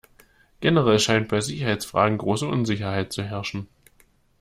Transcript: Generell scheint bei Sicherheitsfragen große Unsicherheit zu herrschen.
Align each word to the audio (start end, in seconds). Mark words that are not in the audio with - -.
Generell 0.61 0.97
scheint 0.97 1.27
bei 1.27 1.41
Sicherheitsfragen 1.41 2.17
große 2.17 2.47
Unsicherheit 2.47 3.13
zu 3.13 3.21
herrschen. 3.21 3.67